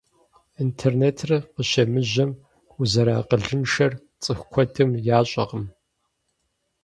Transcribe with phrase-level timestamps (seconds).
[0.63, 2.31] Интернетыр къыщемыжьэм,
[2.79, 5.65] узэрыакъылыншэр цӏыху куэдым ящӏакъым.